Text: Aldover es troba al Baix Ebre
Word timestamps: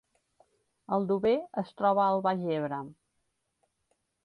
Aldover 0.97 1.33
es 1.63 1.69
troba 1.81 2.03
al 2.07 2.23
Baix 2.31 2.49
Ebre 2.57 2.83